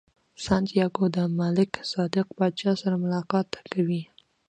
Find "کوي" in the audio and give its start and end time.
3.73-4.01